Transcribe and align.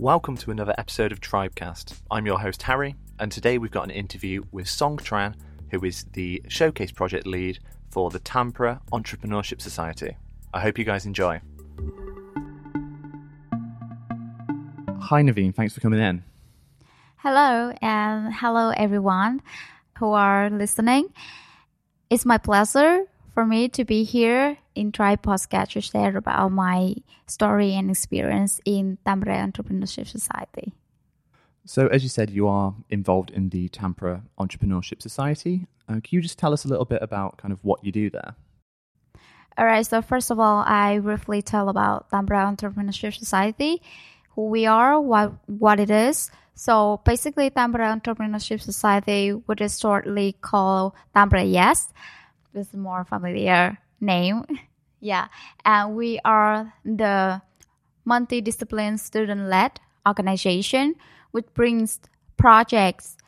Welcome 0.00 0.36
to 0.36 0.52
another 0.52 0.76
episode 0.78 1.10
of 1.10 1.20
Tribecast. 1.20 1.98
I'm 2.08 2.24
your 2.24 2.38
host 2.38 2.62
Harry, 2.62 2.94
and 3.18 3.32
today 3.32 3.58
we've 3.58 3.72
got 3.72 3.82
an 3.82 3.90
interview 3.90 4.44
with 4.52 4.68
Song 4.68 4.96
Tran, 4.96 5.34
who 5.72 5.84
is 5.84 6.04
the 6.12 6.40
showcase 6.46 6.92
project 6.92 7.26
lead 7.26 7.58
for 7.90 8.08
the 8.08 8.20
Tampere 8.20 8.78
Entrepreneurship 8.92 9.60
Society. 9.60 10.16
I 10.54 10.60
hope 10.60 10.78
you 10.78 10.84
guys 10.84 11.04
enjoy. 11.04 11.40
Hi 15.00 15.20
Naveen, 15.20 15.52
thanks 15.52 15.74
for 15.74 15.80
coming 15.80 15.98
in. 15.98 16.22
Hello, 17.16 17.74
and 17.82 18.32
hello 18.32 18.72
everyone 18.76 19.42
who 19.98 20.12
are 20.12 20.48
listening. 20.48 21.12
It's 22.08 22.24
my 22.24 22.38
pleasure 22.38 23.04
for 23.34 23.44
me 23.44 23.68
to 23.70 23.84
be 23.84 24.04
here 24.04 24.58
in 24.78 24.92
Tribe 24.92 25.22
Podcast 25.22 25.70
to 25.72 25.80
share 25.80 26.16
about 26.16 26.52
my 26.52 26.94
story 27.26 27.74
and 27.74 27.90
experience 27.90 28.60
in 28.64 28.98
Tampere 29.04 29.36
Entrepreneurship 29.36 30.06
Society. 30.06 30.72
So, 31.66 31.88
as 31.88 32.02
you 32.02 32.08
said, 32.08 32.30
you 32.30 32.46
are 32.46 32.74
involved 32.88 33.30
in 33.30 33.50
the 33.50 33.68
Tampere 33.68 34.22
Entrepreneurship 34.38 35.02
Society. 35.02 35.66
Uh, 35.88 35.94
can 35.94 36.12
you 36.12 36.20
just 36.20 36.38
tell 36.38 36.52
us 36.52 36.64
a 36.64 36.68
little 36.68 36.84
bit 36.84 37.02
about 37.02 37.36
kind 37.38 37.52
of 37.52 37.62
what 37.64 37.84
you 37.84 37.92
do 37.92 38.08
there? 38.08 38.36
All 39.58 39.66
right. 39.66 39.84
So, 39.84 40.00
first 40.00 40.30
of 40.30 40.38
all, 40.38 40.62
I 40.64 41.00
briefly 41.00 41.42
tell 41.42 41.68
about 41.68 42.10
Tampere 42.10 42.56
Entrepreneurship 42.56 43.14
Society, 43.18 43.82
who 44.30 44.46
we 44.46 44.66
are, 44.66 45.00
what 45.00 45.34
what 45.46 45.80
it 45.80 45.90
is. 45.90 46.30
So, 46.54 47.00
basically, 47.04 47.50
Tampere 47.50 48.00
Entrepreneurship 48.00 48.60
Society, 48.60 49.30
which 49.30 49.60
is 49.60 49.78
shortly 49.78 50.36
called 50.40 50.94
Tampere 51.14 51.44
ES, 51.54 51.92
this 52.54 52.68
is 52.68 52.74
more 52.74 53.04
familiar 53.04 53.78
name. 54.00 54.44
yeah. 55.00 55.28
And 55.64 55.94
we 55.96 56.20
are 56.24 56.72
the 56.84 57.42
multidiscipline 58.06 58.98
student 58.98 59.48
led 59.48 59.80
organization 60.06 60.94
which 61.32 61.46
brings 61.52 62.00
projects 62.38 63.18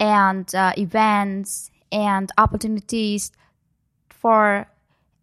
and 0.00 0.52
uh, 0.54 0.72
events 0.76 1.70
and 1.92 2.32
opportunities 2.36 3.30
for 4.08 4.66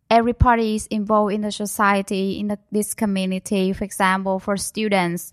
every 0.09 0.33
parties 0.33 0.87
involved 0.87 1.33
in 1.33 1.41
the 1.41 1.51
society 1.51 2.39
in 2.39 2.47
the, 2.47 2.59
this 2.71 2.93
community 2.93 3.73
for 3.73 3.83
example 3.83 4.39
for 4.39 4.55
students 4.55 5.31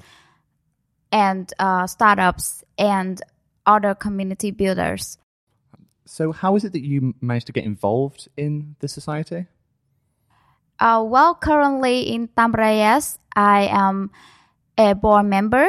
and 1.12 1.52
uh, 1.60 1.86
startups 1.86 2.64
and 2.76 3.22
other 3.64 3.94
community 3.94 4.50
builders 4.50 5.18
so, 6.08 6.32
how 6.32 6.56
is 6.56 6.64
it 6.64 6.72
that 6.72 6.82
you 6.82 7.14
managed 7.20 7.48
to 7.48 7.52
get 7.52 7.64
involved 7.64 8.28
in 8.34 8.76
the 8.78 8.88
society? 8.88 9.46
Uh, 10.80 11.04
well, 11.06 11.34
currently 11.34 12.02
in 12.02 12.28
Tampere 12.28 12.96
ES, 12.96 13.18
I 13.34 13.68
am 13.70 14.10
a 14.76 14.94
board 14.94 15.26
member 15.26 15.68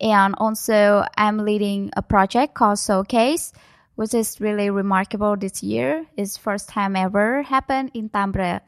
and 0.00 0.34
also 0.38 1.04
I'm 1.16 1.38
leading 1.38 1.90
a 1.96 2.02
project 2.02 2.54
called 2.54 2.78
Showcase, 2.78 3.52
which 3.94 4.12
is 4.12 4.40
really 4.40 4.68
remarkable 4.68 5.36
this 5.36 5.62
year. 5.62 6.04
It's 6.16 6.36
first 6.36 6.68
time 6.68 6.96
ever 6.96 7.42
happened 7.42 7.92
in 7.94 8.10
Tampere. 8.10 8.60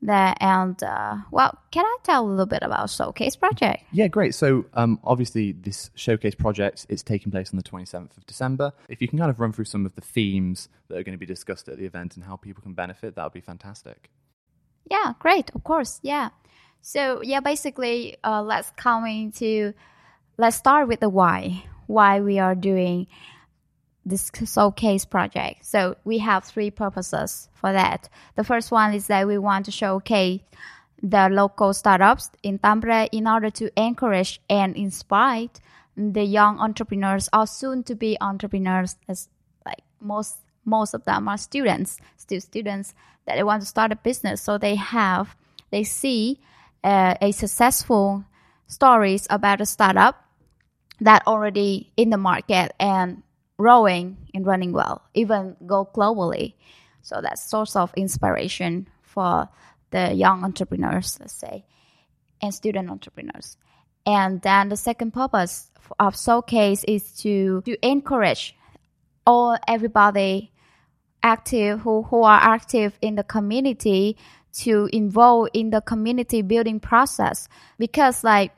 there. 0.00 0.34
And 0.40 0.82
uh, 0.82 1.18
well, 1.30 1.56
can 1.70 1.84
I 1.84 1.96
tell 2.02 2.24
a 2.24 2.28
little 2.28 2.46
bit 2.46 2.62
about 2.62 2.90
Showcase 2.90 3.36
Project? 3.36 3.84
Yeah, 3.92 4.08
great. 4.08 4.34
So 4.34 4.64
um, 4.74 4.98
obviously, 5.04 5.52
this 5.52 5.90
Showcase 5.94 6.34
Project 6.34 6.86
is 6.88 7.02
taking 7.04 7.30
place 7.30 7.52
on 7.52 7.56
the 7.56 7.62
27th 7.62 8.16
of 8.16 8.26
December. 8.26 8.72
If 8.88 9.00
you 9.00 9.08
can 9.08 9.18
kind 9.18 9.30
of 9.30 9.38
run 9.38 9.52
through 9.52 9.66
some 9.66 9.86
of 9.86 9.94
the 9.94 10.00
themes 10.00 10.68
that 10.88 10.98
are 10.98 11.02
going 11.04 11.14
to 11.14 11.20
be 11.20 11.26
discussed 11.26 11.68
at 11.68 11.78
the 11.78 11.86
event 11.86 12.16
and 12.16 12.24
how 12.24 12.36
people 12.36 12.62
can 12.62 12.74
benefit, 12.74 13.14
that 13.14 13.22
would 13.22 13.32
be 13.32 13.40
fantastic. 13.40 14.10
Yeah, 14.90 15.14
great. 15.18 15.50
Of 15.54 15.64
course. 15.64 16.00
Yeah. 16.02 16.30
So 16.80 17.22
yeah, 17.22 17.40
basically, 17.40 18.16
uh, 18.24 18.42
let's 18.42 18.70
come 18.76 19.06
into 19.06 19.72
let's 20.36 20.56
start 20.56 20.88
with 20.88 21.00
the 21.00 21.08
why. 21.08 21.64
Why 21.86 22.20
we 22.20 22.38
are 22.38 22.54
doing 22.54 23.06
this 24.04 24.30
showcase 24.44 25.04
project. 25.04 25.64
So 25.64 25.96
we 26.04 26.18
have 26.18 26.44
three 26.44 26.70
purposes 26.70 27.48
for 27.54 27.72
that. 27.72 28.08
The 28.36 28.44
first 28.44 28.70
one 28.70 28.94
is 28.94 29.06
that 29.06 29.26
we 29.26 29.38
want 29.38 29.66
to 29.66 29.70
showcase 29.70 30.40
the 31.02 31.28
local 31.28 31.72
startups 31.72 32.30
in 32.42 32.58
Tampere 32.58 33.08
in 33.12 33.26
order 33.26 33.50
to 33.50 33.70
encourage 33.80 34.40
and 34.48 34.76
inspire 34.76 35.48
the 35.96 36.24
young 36.24 36.58
entrepreneurs 36.58 37.28
or 37.32 37.46
soon 37.46 37.82
to 37.84 37.94
be 37.94 38.16
entrepreneurs 38.20 38.96
as 39.08 39.28
like 39.66 39.82
most 40.00 40.38
most 40.64 40.94
of 40.94 41.04
them 41.04 41.28
are 41.28 41.38
students, 41.38 41.98
still 42.16 42.40
students 42.40 42.94
that 43.26 43.36
they 43.36 43.42
want 43.42 43.62
to 43.62 43.68
start 43.68 43.92
a 43.92 43.96
business. 43.96 44.40
So 44.42 44.58
they 44.58 44.76
have 44.76 45.36
they 45.70 45.84
see 45.84 46.40
uh, 46.84 47.14
a 47.20 47.32
successful 47.32 48.24
stories 48.66 49.26
about 49.30 49.60
a 49.60 49.66
startup 49.66 50.24
that 51.00 51.26
already 51.26 51.92
in 51.96 52.10
the 52.10 52.16
market 52.16 52.72
and 52.78 53.22
growing 53.58 54.16
and 54.34 54.46
running 54.46 54.72
well, 54.72 55.02
even 55.14 55.56
go 55.66 55.88
globally. 55.94 56.54
So 57.02 57.20
that's 57.20 57.42
source 57.42 57.74
of 57.74 57.92
inspiration 57.96 58.88
for 59.02 59.48
the 59.90 60.12
young 60.14 60.44
entrepreneurs, 60.44 61.18
let's 61.20 61.32
say, 61.32 61.64
and 62.40 62.54
student 62.54 62.90
entrepreneurs. 62.90 63.56
And 64.06 64.40
then 64.42 64.68
the 64.68 64.76
second 64.76 65.12
purpose 65.12 65.70
of 65.98 66.18
Showcase 66.18 66.84
is 66.84 67.12
to, 67.18 67.62
to 67.62 67.86
encourage 67.86 68.54
all 69.26 69.56
everybody 69.68 70.51
active 71.22 71.80
who, 71.80 72.02
who 72.02 72.22
are 72.22 72.40
active 72.40 72.98
in 73.00 73.14
the 73.14 73.24
community 73.24 74.16
to 74.52 74.88
involve 74.92 75.48
in 75.54 75.70
the 75.70 75.80
community 75.80 76.42
building 76.42 76.80
process 76.80 77.48
because 77.78 78.22
like 78.22 78.52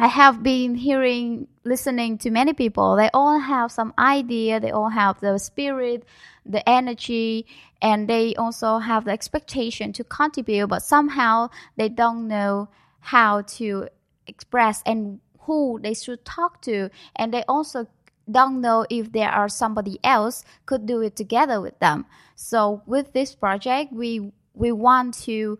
I 0.00 0.06
have 0.06 0.42
been 0.42 0.76
hearing, 0.76 1.46
listening 1.62 2.16
to 2.18 2.30
many 2.30 2.54
people. 2.54 2.96
They 2.96 3.10
all 3.12 3.38
have 3.38 3.70
some 3.70 3.92
idea. 3.98 4.58
They 4.58 4.70
all 4.70 4.88
have 4.88 5.20
the 5.20 5.36
spirit, 5.36 6.04
the 6.46 6.66
energy, 6.66 7.44
and 7.82 8.08
they 8.08 8.34
also 8.36 8.78
have 8.78 9.04
the 9.04 9.10
expectation 9.10 9.92
to 9.92 10.04
contribute. 10.04 10.68
But 10.68 10.82
somehow 10.82 11.50
they 11.76 11.90
don't 11.90 12.28
know 12.28 12.70
how 13.00 13.42
to 13.58 13.88
express 14.26 14.82
and 14.86 15.20
who 15.40 15.78
they 15.82 15.92
should 15.92 16.24
talk 16.24 16.62
to, 16.62 16.88
and 17.16 17.34
they 17.34 17.44
also 17.46 17.86
don't 18.32 18.60
know 18.60 18.86
if 18.90 19.12
there 19.12 19.30
are 19.30 19.48
somebody 19.48 19.98
else 20.04 20.44
could 20.66 20.86
do 20.86 21.00
it 21.00 21.16
together 21.16 21.60
with 21.60 21.78
them. 21.78 22.06
So 22.34 22.82
with 22.86 23.12
this 23.12 23.34
project, 23.34 23.92
we 23.92 24.32
we 24.54 24.72
want 24.72 25.14
to 25.24 25.58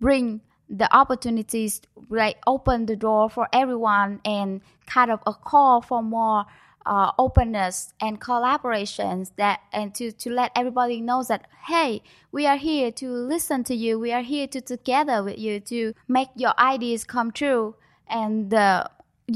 bring 0.00 0.40
the 0.68 0.92
opportunities 0.94 1.80
like 2.08 2.38
open 2.46 2.86
the 2.86 2.96
door 2.96 3.30
for 3.30 3.48
everyone 3.52 4.20
and 4.24 4.60
kind 4.86 5.10
of 5.10 5.20
a 5.26 5.32
call 5.32 5.80
for 5.80 6.02
more 6.02 6.44
uh, 6.84 7.10
openness 7.18 7.92
and 8.00 8.20
collaborations 8.20 9.32
that 9.36 9.60
and 9.72 9.94
to, 9.94 10.12
to 10.12 10.30
let 10.30 10.52
everybody 10.54 11.00
know 11.00 11.22
that 11.24 11.46
hey 11.66 12.00
we 12.30 12.46
are 12.46 12.56
here 12.56 12.92
to 12.92 13.10
listen 13.10 13.64
to 13.64 13.74
you 13.74 13.98
we 13.98 14.12
are 14.12 14.22
here 14.22 14.46
to 14.46 14.60
together 14.60 15.22
with 15.22 15.38
you 15.38 15.58
to 15.58 15.92
make 16.06 16.28
your 16.36 16.54
ideas 16.58 17.02
come 17.04 17.32
true 17.32 17.74
and 18.08 18.54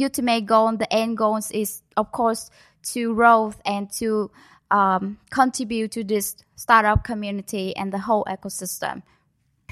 ultimate 0.01 0.47
goal 0.47 0.77
the 0.77 0.93
end 0.93 1.17
goals 1.17 1.51
is 1.51 1.83
of 1.97 2.13
course 2.13 2.51
to 2.83 3.15
growth 3.15 3.61
and 3.65 3.91
to 3.93 4.31
um, 4.71 5.19
contribute 5.31 5.91
to 5.91 6.05
this 6.05 6.37
startup 6.57 7.03
community 7.05 7.75
and 7.77 7.93
the 7.93 7.99
whole 7.99 8.25
ecosystem 8.25 9.03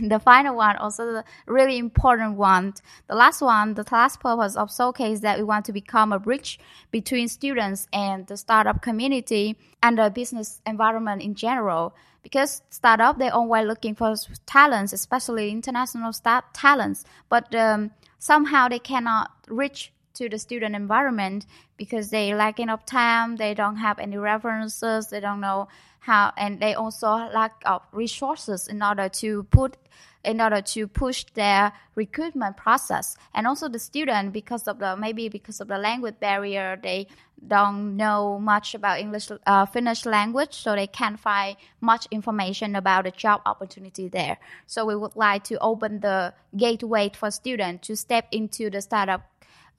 the 0.00 0.18
final 0.18 0.56
one, 0.56 0.76
also 0.76 1.12
the 1.12 1.24
really 1.46 1.78
important 1.78 2.36
one. 2.36 2.74
The 3.08 3.14
last 3.14 3.40
one, 3.40 3.74
the 3.74 3.84
last 3.90 4.20
purpose 4.20 4.56
of 4.56 4.72
Showcase 4.72 5.20
that 5.20 5.38
we 5.38 5.44
want 5.44 5.64
to 5.66 5.72
become 5.72 6.12
a 6.12 6.18
bridge 6.18 6.58
between 6.90 7.28
students 7.28 7.88
and 7.92 8.26
the 8.26 8.36
startup 8.36 8.82
community 8.82 9.56
and 9.82 9.98
the 9.98 10.10
business 10.10 10.60
environment 10.66 11.22
in 11.22 11.34
general. 11.34 11.94
Because 12.22 12.62
startup, 12.70 13.18
they're 13.18 13.34
always 13.34 13.66
looking 13.66 13.94
for 13.94 14.14
talents, 14.46 14.92
especially 14.92 15.50
international 15.50 16.12
talents, 16.52 17.04
but 17.28 17.52
um, 17.54 17.90
somehow 18.18 18.68
they 18.68 18.78
cannot 18.78 19.30
reach 19.48 19.92
to 20.18 20.28
the 20.28 20.38
student 20.38 20.74
environment 20.74 21.46
because 21.76 22.10
they 22.10 22.34
lacking 22.34 22.68
of 22.68 22.84
time, 22.84 23.36
they 23.36 23.54
don't 23.54 23.76
have 23.76 23.98
any 23.98 24.16
references, 24.16 25.08
they 25.08 25.20
don't 25.20 25.40
know 25.40 25.68
how, 26.00 26.32
and 26.36 26.60
they 26.60 26.74
also 26.74 27.08
lack 27.08 27.62
of 27.64 27.82
resources 27.92 28.68
in 28.68 28.82
order 28.82 29.08
to 29.08 29.44
put 29.44 29.76
in 30.24 30.40
order 30.40 30.60
to 30.60 30.86
push 30.88 31.24
their 31.34 31.72
recruitment 31.94 32.56
process. 32.56 33.16
And 33.34 33.46
also 33.46 33.68
the 33.68 33.78
student 33.78 34.32
because 34.32 34.66
of 34.66 34.78
the 34.78 34.96
maybe 34.96 35.28
because 35.28 35.60
of 35.60 35.68
the 35.68 35.78
language 35.78 36.16
barrier 36.20 36.78
they 36.82 37.06
don't 37.46 37.96
know 37.96 38.38
much 38.40 38.74
about 38.74 38.98
english 38.98 39.28
uh, 39.46 39.64
finnish 39.64 40.04
language 40.04 40.52
so 40.52 40.74
they 40.74 40.88
can't 40.88 41.20
find 41.20 41.56
much 41.80 42.08
information 42.10 42.74
about 42.74 43.04
the 43.04 43.12
job 43.12 43.40
opportunity 43.46 44.08
there. 44.08 44.38
So 44.66 44.84
we 44.84 44.96
would 44.96 45.14
like 45.14 45.44
to 45.44 45.58
open 45.60 46.00
the 46.00 46.34
gateway 46.56 47.10
for 47.14 47.30
students 47.30 47.86
to 47.86 47.96
step 47.96 48.26
into 48.32 48.70
the 48.70 48.82
startup 48.82 49.22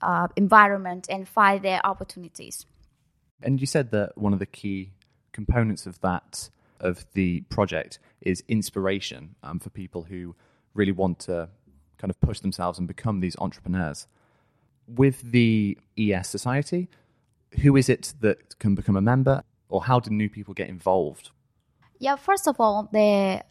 uh, 0.02 0.28
environment 0.36 1.06
and 1.08 1.28
find 1.28 1.62
their 1.62 1.84
opportunities. 1.84 2.66
And 3.42 3.60
you 3.60 3.66
said 3.66 3.90
that 3.90 4.16
one 4.16 4.32
of 4.32 4.38
the 4.38 4.46
key 4.46 4.92
components 5.32 5.86
of 5.86 6.00
that 6.00 6.50
of 6.80 7.04
the 7.12 7.42
project 7.42 7.98
is 8.20 8.42
inspiration 8.48 9.34
um, 9.42 9.58
for 9.58 9.70
people 9.70 10.04
who 10.04 10.34
really 10.74 10.92
want 10.92 11.18
to 11.20 11.48
kind 11.98 12.10
of 12.10 12.20
push 12.20 12.40
themselves 12.40 12.78
and 12.78 12.88
become 12.88 13.20
these 13.20 13.36
entrepreneurs. 13.38 14.06
with 14.96 15.30
the 15.30 15.78
ES 15.96 16.28
Society, 16.28 16.88
who 17.62 17.76
is 17.76 17.88
it 17.88 18.14
that 18.20 18.58
can 18.58 18.74
become 18.74 18.96
a 18.96 19.00
member, 19.00 19.42
or 19.68 19.84
how 19.84 20.00
do 20.00 20.10
new 20.10 20.28
people 20.28 20.54
get 20.54 20.68
involved? 20.68 21.30
Yeah, 21.98 22.16
first 22.16 22.48
of 22.48 22.60
all, 22.60 22.88
the 22.92 23.44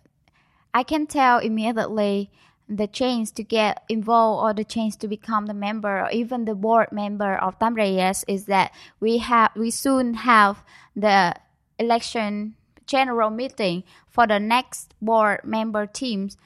I 0.74 0.84
can 0.84 1.08
tell 1.08 1.40
immediately 1.40 2.32
the 2.70 2.86
chance 2.86 3.32
to 3.32 3.44
get 3.44 3.84
involved 3.90 4.44
or 4.44 4.54
the 4.54 4.64
chance 4.64 4.96
to 4.96 5.08
become 5.08 5.48
the 5.48 5.54
member 5.54 6.02
or 6.02 6.12
even 6.12 6.46
the 6.46 6.54
board 6.54 6.92
member 6.92 7.36
of 7.36 7.58
Tampere 7.58 7.98
ES 7.98 8.24
is 8.28 8.46
that 8.46 8.72
we 9.00 9.18
have 9.18 9.52
we 9.56 9.72
soon 9.72 10.14
have 10.14 10.64
the 10.96 11.36
election 11.80 12.54
general 12.86 13.32
meeting 13.32 13.84
for 14.08 14.28
the 14.28 14.40
next 14.40 14.94
board 15.02 15.42
member 15.44 15.88
teams 15.88 16.38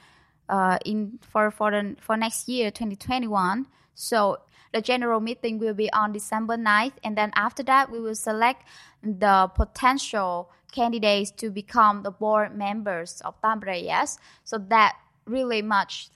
uh, 0.48 0.78
in 0.84 1.18
for 1.20 1.50
for 1.50 1.70
the 1.70 1.94
for 2.00 2.16
next 2.16 2.48
year 2.48 2.70
2021 2.70 3.66
so 3.94 4.38
the 4.72 4.80
general 4.80 5.20
meeting 5.20 5.58
will 5.58 5.74
be 5.74 5.92
on 5.92 6.12
December 6.12 6.56
9th 6.56 6.94
and 7.04 7.16
then 7.16 7.30
after 7.34 7.62
that 7.62 7.90
we 7.90 8.00
will 8.00 8.14
select 8.14 8.62
the 9.02 9.50
potential 9.54 10.50
candidates 10.72 11.30
to 11.30 11.50
become 11.50 12.02
the 12.02 12.10
board 12.10 12.56
members 12.56 13.20
of 13.24 13.40
Tampere 13.40 13.88
ES 13.88 14.18
so 14.42 14.58
that 14.58 14.96
really 15.26 15.62
much 15.62 16.08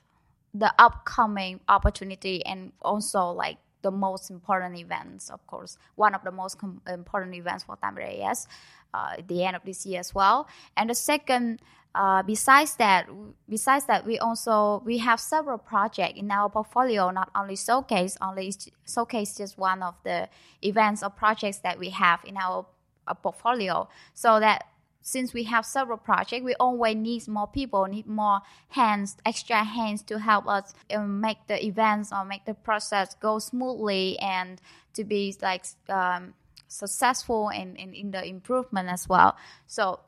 the 0.55 0.73
upcoming 0.79 1.61
opportunity 1.69 2.45
and 2.45 2.73
also 2.83 3.31
like 3.31 3.59
the 3.83 3.91
most 3.91 4.31
important 4.31 4.77
events, 4.77 5.31
of 5.31 5.47
course, 5.47 5.79
one 5.95 6.15
of 6.15 6.23
the 6.25 6.33
most 6.33 6.59
com- 6.59 6.81
important 6.89 7.35
events 7.35 7.65
for 7.65 7.77
Tampere 7.77 8.21
ES 8.21 8.47
uh, 8.93 9.15
at 9.19 9.29
the 9.29 9.45
end 9.45 9.57
of 9.57 9.63
this 9.65 9.87
year 9.87 10.01
as 10.01 10.15
well. 10.15 10.49
And 10.77 10.91
the 10.91 10.95
second, 10.95 11.61
uh, 11.95 12.23
besides 12.23 12.77
that, 12.77 13.09
besides 13.49 13.85
that, 13.87 14.05
we 14.05 14.19
also 14.19 14.83
we 14.85 14.99
have 14.99 15.21
several 15.21 15.59
projects 15.59 16.19
in 16.19 16.31
our 16.31 16.49
portfolio. 16.49 17.11
Not 17.11 17.31
only 17.35 17.57
showcase, 17.57 18.17
only 18.21 18.53
showcase 18.87 19.37
just 19.37 19.59
one 19.59 19.83
of 19.83 19.95
the 20.05 20.29
events 20.63 21.03
or 21.03 21.11
projects 21.11 21.59
that 21.59 21.79
we 21.79 21.91
have 21.91 22.21
in 22.25 22.37
our 22.37 22.67
uh, 23.07 23.15
portfolio, 23.15 23.89
so 24.15 24.41
that 24.41 24.65
since 25.01 25.33
we 25.33 25.45
have 25.45 25.65
several 25.65 25.99
projects, 25.99 26.43
we 26.43 26.55
always 26.57 26.97
need 26.97 27.27
more 27.29 27.47
people, 27.47 27.87
need 27.87 28.07
more 28.07 28.41
hands, 28.69 29.17
extra 29.25 29.65
hands 29.65 30.03
to 30.03 30.19
help 30.19 30.47
us 30.47 30.75
um, 30.95 31.21
make 31.21 31.39
the 31.47 31.65
events 31.65 32.13
or 32.13 32.25
make 32.25 32.45
the 32.45 32.55
process 32.55 33.15
go 33.15 33.39
smoothly 33.39 34.19
and 34.19 34.61
to 34.95 35.05
be 35.05 35.35
like 35.41 35.65
um, 35.89 36.35
successful 36.67 37.49
in, 37.49 37.77
in, 37.77 37.95
in 37.95 38.11
the 38.11 38.25
improvement 38.25 38.89
as 38.89 39.09
well. 39.09 39.37
So 39.67 40.01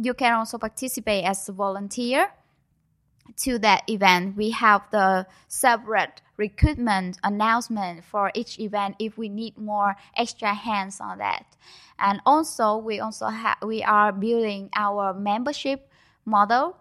you 0.00 0.14
can 0.14 0.34
also 0.34 0.58
participate 0.58 1.24
as 1.24 1.48
a 1.48 1.52
volunteer 1.52 2.30
to 3.36 3.58
that 3.60 3.82
event. 3.88 4.36
We 4.36 4.50
have 4.50 4.82
the 4.90 5.26
separate 5.48 6.20
recruitment 6.36 7.18
announcement 7.22 8.04
for 8.04 8.30
each 8.34 8.58
event 8.58 8.96
if 8.98 9.16
we 9.16 9.28
need 9.28 9.56
more 9.56 9.96
extra 10.16 10.52
hands 10.54 11.00
on 11.00 11.18
that. 11.18 11.44
And 11.98 12.20
also 12.26 12.76
we 12.76 13.00
also 13.00 13.26
have 13.26 13.58
we 13.62 13.82
are 13.82 14.12
building 14.12 14.70
our 14.74 15.14
membership 15.14 15.88
model. 16.24 16.76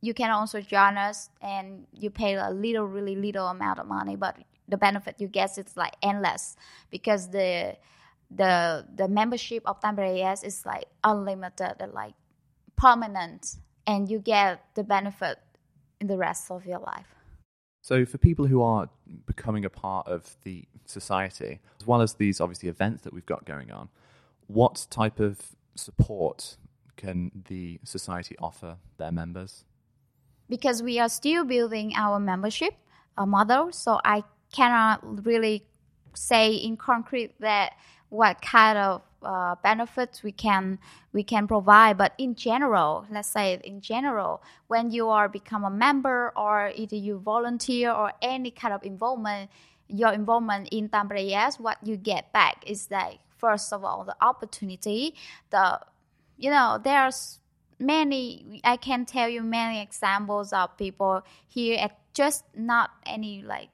You 0.00 0.14
can 0.14 0.30
also 0.30 0.60
join 0.60 0.96
us 0.98 1.30
and 1.40 1.86
you 1.92 2.10
pay 2.10 2.34
a 2.34 2.50
little 2.50 2.84
really 2.84 3.16
little 3.16 3.46
amount 3.48 3.78
of 3.78 3.86
money, 3.86 4.16
but 4.16 4.36
the 4.68 4.76
benefit 4.76 5.16
you 5.20 5.28
get 5.28 5.56
is 5.56 5.76
like 5.76 5.94
endless 6.02 6.56
because 6.90 7.30
the 7.30 7.76
the 8.30 8.84
the 8.94 9.08
membership 9.08 9.62
of 9.66 9.80
Tampere 9.80 10.20
ES 10.20 10.42
is 10.42 10.66
like 10.66 10.86
unlimited 11.04 11.76
and 11.78 11.92
like 11.92 12.14
permanent 12.76 13.56
and 13.86 14.10
you 14.10 14.18
get 14.18 14.64
the 14.74 14.82
benefit 14.82 15.38
in 16.00 16.08
the 16.08 16.16
rest 16.16 16.50
of 16.50 16.66
your 16.66 16.80
life. 16.80 17.15
So, 17.86 18.04
for 18.04 18.18
people 18.18 18.48
who 18.48 18.62
are 18.62 18.88
becoming 19.26 19.64
a 19.64 19.70
part 19.70 20.08
of 20.08 20.36
the 20.42 20.64
society, 20.86 21.60
as 21.80 21.86
well 21.86 22.02
as 22.02 22.14
these 22.14 22.40
obviously 22.40 22.68
events 22.68 23.04
that 23.04 23.12
we've 23.12 23.24
got 23.24 23.44
going 23.44 23.70
on, 23.70 23.90
what 24.48 24.88
type 24.90 25.20
of 25.20 25.38
support 25.76 26.56
can 26.96 27.30
the 27.46 27.78
society 27.84 28.34
offer 28.40 28.78
their 28.98 29.12
members? 29.12 29.62
Because 30.48 30.82
we 30.82 30.98
are 30.98 31.08
still 31.08 31.44
building 31.44 31.92
our 31.94 32.18
membership 32.18 32.74
uh, 33.16 33.24
model, 33.24 33.70
so 33.70 34.00
I 34.04 34.24
cannot 34.52 35.24
really 35.24 35.64
say 36.12 36.54
in 36.54 36.76
concrete 36.76 37.34
that 37.38 37.74
what 38.08 38.42
kind 38.42 38.78
of 38.78 39.02
uh, 39.22 39.54
benefits 39.62 40.22
we 40.22 40.32
can 40.32 40.78
we 41.12 41.22
can 41.22 41.46
provide 41.46 41.96
but 41.96 42.12
in 42.18 42.34
general 42.34 43.06
let's 43.10 43.28
say 43.28 43.58
in 43.64 43.80
general 43.80 44.42
when 44.68 44.90
you 44.90 45.08
are 45.08 45.28
become 45.28 45.64
a 45.64 45.70
member 45.70 46.32
or 46.36 46.70
either 46.74 46.96
you 46.96 47.18
volunteer 47.18 47.90
or 47.90 48.12
any 48.22 48.50
kind 48.50 48.74
of 48.74 48.82
involvement 48.84 49.50
your 49.88 50.12
involvement 50.12 50.68
in 50.70 50.88
Tampere 50.88 51.32
ES 51.32 51.58
what 51.58 51.78
you 51.82 51.96
get 51.96 52.32
back 52.32 52.62
is 52.66 52.88
like 52.90 53.18
first 53.36 53.72
of 53.72 53.84
all 53.84 54.04
the 54.04 54.16
opportunity 54.20 55.14
the 55.50 55.80
you 56.36 56.50
know 56.50 56.78
there's 56.82 57.38
many 57.78 58.60
i 58.64 58.76
can 58.76 59.04
tell 59.04 59.28
you 59.28 59.42
many 59.42 59.80
examples 59.80 60.52
of 60.52 60.76
people 60.76 61.22
here 61.46 61.78
at 61.78 61.98
just 62.14 62.44
not 62.56 62.90
any 63.04 63.42
like 63.42 63.68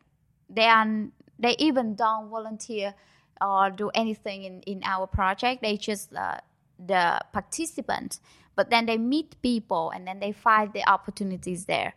they 0.51 0.67
are 0.67 1.09
they 1.39 1.55
even 1.59 1.95
don't 1.95 2.29
volunteer 2.29 2.95
or 3.43 3.71
do 3.71 3.91
anything 3.95 4.45
in, 4.45 4.63
in 4.63 4.83
our 4.85 5.07
project. 5.07 5.63
They 5.63 5.77
just 5.77 6.15
uh, 6.15 6.39
the 6.79 7.21
participant, 7.33 8.21
but 8.57 8.71
then 8.71 8.87
they 8.87 8.99
meet 8.99 9.41
people 9.43 9.91
and 9.91 10.07
then 10.07 10.21
they 10.21 10.33
find 10.33 10.73
the 10.73 10.89
opportunities 10.89 11.67
there. 11.67 11.95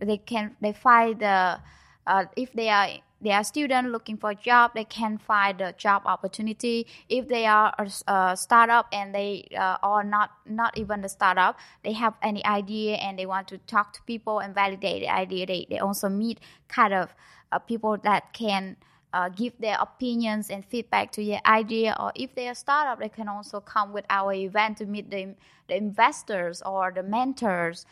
They 0.00 0.18
can 0.18 0.56
they 0.60 0.72
find 0.72 1.20
the 1.20 1.60
uh, 2.06 2.24
if 2.36 2.52
they 2.52 2.68
are 2.68 2.88
they 3.20 3.32
are 3.32 3.42
student 3.44 3.90
looking 3.90 4.18
for 4.18 4.30
a 4.30 4.34
job, 4.34 4.72
they 4.74 4.84
can 4.84 5.16
find 5.16 5.60
a 5.62 5.72
job 5.72 6.02
opportunity. 6.04 6.86
If 7.08 7.28
they 7.28 7.46
are 7.46 7.74
a, 7.78 8.12
a 8.12 8.36
startup 8.36 8.88
and 8.92 9.14
they 9.14 9.48
uh, 9.56 9.78
are 9.82 10.04
not 10.04 10.30
not 10.44 10.76
even 10.76 11.04
a 11.04 11.08
startup, 11.08 11.58
they 11.82 11.92
have 11.92 12.14
any 12.22 12.44
idea 12.44 12.96
and 12.96 13.18
they 13.18 13.26
want 13.26 13.48
to 13.48 13.58
talk 13.58 13.92
to 13.94 14.02
people 14.02 14.40
and 14.40 14.54
validate 14.54 15.02
the 15.02 15.08
idea. 15.08 15.46
They 15.46 15.66
they 15.70 15.78
also 15.78 16.08
meet 16.08 16.40
kind 16.68 16.92
of 16.92 17.14
uh, 17.52 17.58
people 17.58 17.96
that 18.04 18.32
can 18.32 18.76
uh, 19.12 19.28
give 19.28 19.52
their 19.58 19.78
opinions 19.80 20.50
and 20.50 20.64
feedback 20.64 21.10
to 21.12 21.22
your 21.22 21.40
idea 21.46 21.96
or 21.98 22.12
if 22.14 22.34
they're 22.34 22.52
a 22.52 22.54
startup 22.54 22.98
they 22.98 23.08
can 23.08 23.28
also 23.28 23.60
come 23.60 23.92
with 23.92 24.04
our 24.10 24.32
event 24.32 24.76
to 24.76 24.86
meet 24.86 25.10
the, 25.10 25.34
the 25.68 25.76
investors 25.76 26.62
or 26.62 26.92
the 26.94 27.02
mentors 27.02 27.86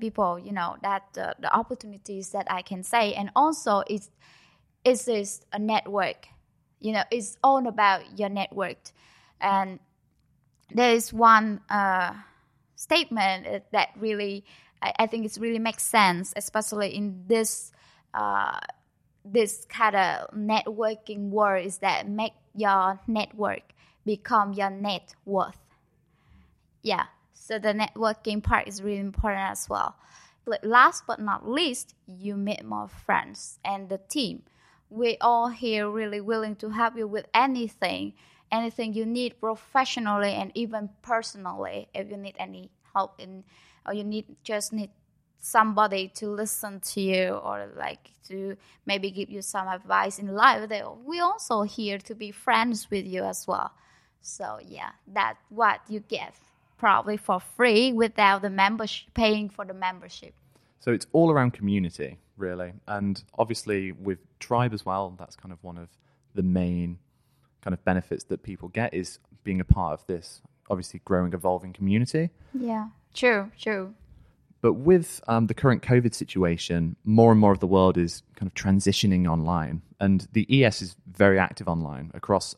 people 0.00 0.38
you 0.38 0.52
know 0.52 0.76
that 0.82 1.02
uh, 1.18 1.34
the 1.40 1.52
opportunities 1.52 2.30
that 2.30 2.46
i 2.50 2.62
can 2.62 2.82
say. 2.82 3.14
And 3.14 3.30
also 3.34 3.82
it's 3.88 4.10
it's 4.84 5.08
is 5.08 5.42
a 5.52 5.58
network 5.58 6.28
you 6.80 6.92
know 6.92 7.02
it's 7.10 7.36
all 7.42 7.66
about 7.66 8.18
your 8.18 8.28
network. 8.28 8.78
And 9.40 9.80
there 10.74 10.92
is 10.92 11.12
one 11.12 11.60
uh, 11.70 12.12
statement 12.76 13.64
that 13.72 13.88
really 13.98 14.44
I, 14.82 14.92
I, 15.00 15.06
think 15.06 15.24
it 15.24 15.36
really 15.40 15.58
makes 15.58 15.82
sense 15.82 16.32
especially 16.36 16.94
in 16.94 17.24
this 17.26 17.72
uh, 18.14 18.58
this 19.24 19.66
kind 19.68 19.96
of 19.96 20.30
networking 20.34 21.30
word 21.30 21.64
is 21.64 21.78
that 21.78 22.08
make 22.08 22.32
your 22.54 23.00
network 23.06 23.62
become 24.04 24.52
your 24.52 24.70
net 24.70 25.14
worth. 25.24 25.58
Yeah, 26.82 27.06
so 27.34 27.58
the 27.58 27.74
networking 27.74 28.42
part 28.42 28.68
is 28.68 28.82
really 28.82 28.98
important 28.98 29.50
as 29.50 29.68
well. 29.68 29.96
But 30.44 30.64
Last 30.64 31.04
but 31.06 31.20
not 31.20 31.48
least, 31.48 31.94
you 32.06 32.36
meet 32.36 32.64
more 32.64 32.88
friends 32.88 33.58
and 33.64 33.88
the 33.88 33.98
team. 33.98 34.42
We 34.88 35.16
all 35.20 35.48
here 35.48 35.88
really 35.88 36.20
willing 36.20 36.56
to 36.56 36.70
help 36.70 36.96
you 36.96 37.06
with 37.06 37.26
anything, 37.34 38.14
anything 38.50 38.94
you 38.94 39.06
need 39.06 39.40
professionally 39.40 40.32
and 40.32 40.50
even 40.54 40.90
personally. 41.02 41.88
If 41.94 42.10
you 42.10 42.16
need 42.16 42.34
any 42.38 42.70
help 42.94 43.20
in, 43.20 43.44
or 43.86 43.94
you 43.94 44.02
need 44.02 44.26
just 44.42 44.72
need 44.72 44.90
somebody 45.40 46.08
to 46.08 46.28
listen 46.28 46.80
to 46.80 47.00
you 47.00 47.28
or 47.30 47.66
like 47.76 48.10
to 48.28 48.56
maybe 48.84 49.10
give 49.10 49.30
you 49.30 49.40
some 49.40 49.66
advice 49.66 50.18
in 50.18 50.34
life 50.34 50.68
they 50.68 50.82
we 51.04 51.18
also 51.18 51.62
here 51.62 51.98
to 51.98 52.14
be 52.14 52.30
friends 52.30 52.88
with 52.90 53.06
you 53.06 53.24
as 53.24 53.46
well. 53.48 53.72
So 54.20 54.58
yeah 54.62 54.90
that's 55.08 55.42
what 55.48 55.80
you 55.88 56.00
get 56.00 56.34
probably 56.76 57.16
for 57.16 57.40
free 57.40 57.92
without 57.92 58.42
the 58.42 58.50
membership 58.50 59.12
paying 59.14 59.48
for 59.48 59.64
the 59.64 59.74
membership. 59.74 60.34
So 60.78 60.92
it's 60.92 61.06
all 61.12 61.30
around 61.30 61.52
community 61.54 62.18
really. 62.36 62.74
And 62.86 63.22
obviously 63.38 63.92
with 63.92 64.18
tribe 64.40 64.74
as 64.74 64.84
well 64.84 65.14
that's 65.18 65.36
kind 65.36 65.52
of 65.52 65.58
one 65.64 65.78
of 65.78 65.88
the 66.34 66.42
main 66.42 66.98
kind 67.62 67.72
of 67.72 67.82
benefits 67.84 68.24
that 68.24 68.42
people 68.42 68.68
get 68.68 68.92
is 68.92 69.18
being 69.42 69.60
a 69.60 69.64
part 69.64 69.94
of 69.98 70.06
this 70.06 70.42
obviously 70.68 71.00
growing 71.06 71.32
evolving 71.32 71.72
community. 71.72 72.28
Yeah. 72.52 72.88
True 73.14 73.50
true 73.58 73.94
but 74.60 74.74
with 74.74 75.20
um, 75.26 75.46
the 75.46 75.54
current 75.54 75.82
COVID 75.82 76.14
situation, 76.14 76.96
more 77.04 77.32
and 77.32 77.40
more 77.40 77.52
of 77.52 77.60
the 77.60 77.66
world 77.66 77.96
is 77.96 78.22
kind 78.36 78.46
of 78.46 78.54
transitioning 78.54 79.30
online. 79.30 79.82
And 79.98 80.28
the 80.32 80.46
ES 80.64 80.82
is 80.82 80.96
very 81.06 81.38
active 81.38 81.68
online 81.68 82.10
across 82.14 82.54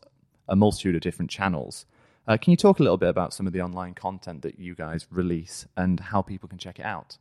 a 0.47 0.55
multitude 0.55 0.95
of 0.95 1.01
different 1.01 1.31
channels. 1.31 1.85
Uh, 2.27 2.37
can 2.37 2.51
you 2.51 2.57
talk 2.57 2.79
a 2.79 2.83
little 2.83 2.97
bit 2.97 3.09
about 3.09 3.33
some 3.33 3.47
of 3.47 3.53
the 3.53 3.61
online 3.61 3.93
content 3.93 4.41
that 4.43 4.59
you 4.59 4.75
guys 4.75 5.07
release 5.09 5.65
and 5.75 5.99
how 5.99 6.21
people 6.21 6.47
can 6.47 6.57
check 6.57 6.79
it 6.79 6.85
out? 6.85 7.17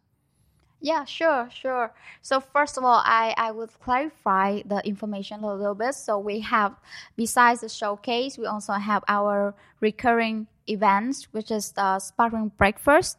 Yeah, 0.80 1.04
sure, 1.04 1.48
sure. 1.54 1.94
So 2.22 2.40
first 2.40 2.76
of 2.76 2.82
all, 2.82 3.00
I, 3.04 3.34
I 3.36 3.52
would 3.52 3.70
clarify 3.80 4.62
the 4.64 4.84
information 4.84 5.44
a 5.44 5.54
little 5.54 5.76
bit. 5.76 5.94
So 5.94 6.18
we 6.18 6.40
have, 6.40 6.74
besides 7.14 7.60
the 7.60 7.68
showcase, 7.68 8.36
we 8.36 8.46
also 8.46 8.72
have 8.72 9.04
our 9.06 9.54
recurring 9.80 10.48
events, 10.68 11.28
which 11.30 11.52
is 11.52 11.70
the 11.72 12.00
sparkling 12.00 12.50
breakfast, 12.58 13.18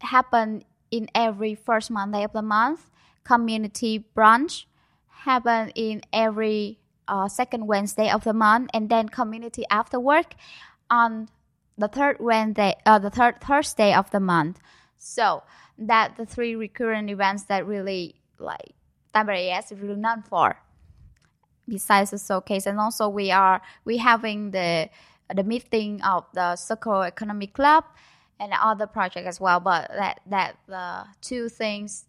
happen 0.00 0.64
in 0.90 1.08
every 1.14 1.54
first 1.54 1.90
Monday 1.90 2.24
of 2.24 2.32
the 2.32 2.42
month. 2.42 2.90
Community 3.24 4.04
brunch 4.16 4.64
happen 5.08 5.70
in 5.74 6.02
every 6.12 6.78
uh, 7.08 7.28
second 7.28 7.66
Wednesday 7.66 8.10
of 8.10 8.24
the 8.24 8.32
month, 8.32 8.70
and 8.72 8.88
then 8.88 9.08
community 9.08 9.64
after 9.70 9.98
work 9.98 10.34
on 10.90 11.28
the 11.78 11.88
third 11.88 12.16
Wednesday, 12.20 12.74
uh, 12.86 12.98
the 12.98 13.10
third 13.10 13.40
Thursday 13.40 13.92
of 13.92 14.10
the 14.10 14.20
month. 14.20 14.60
So 14.98 15.42
that 15.78 16.16
the 16.16 16.24
three 16.24 16.56
recurrent 16.56 17.10
events 17.10 17.44
that 17.44 17.66
really 17.66 18.16
like 18.38 18.74
WAS 19.14 19.72
is 19.72 19.80
really 19.80 20.00
known 20.00 20.22
for. 20.22 20.58
Besides 21.68 22.10
the 22.12 22.18
showcase, 22.18 22.66
and 22.66 22.78
also 22.78 23.08
we 23.08 23.30
are 23.30 23.60
we 23.84 23.98
having 23.98 24.52
the 24.52 24.88
the 25.34 25.42
meeting 25.42 26.00
of 26.02 26.24
the 26.32 26.54
Circle 26.54 27.02
Economic 27.02 27.52
Club 27.52 27.84
and 28.38 28.52
other 28.52 28.86
project 28.86 29.26
as 29.26 29.40
well. 29.40 29.60
But 29.60 29.90
that 29.90 30.20
that 30.26 30.58
the 30.66 31.04
two 31.20 31.48
things 31.48 32.06